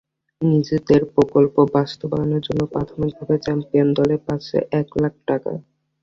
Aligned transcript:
নিজেদের 0.41 1.01
প্রকল্প 1.13 1.55
বাস্তবায়নের 1.75 2.41
জন্য 2.43 2.61
প্রাথমিকভাবে 2.73 3.35
চ্যাম্পিয়ন 3.45 3.87
দল 3.97 4.09
পাচ্ছে 4.25 4.57
এক 4.79 4.87
লাখ 5.01 5.13
টাকা। 5.27 5.51